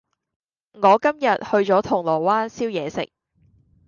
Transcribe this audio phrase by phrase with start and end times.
[0.71, 3.11] 我今日去咗銅鑼灣燒嘢食